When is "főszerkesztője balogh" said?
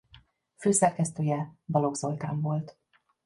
0.57-1.95